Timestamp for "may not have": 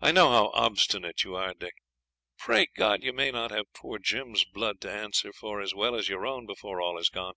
3.12-3.66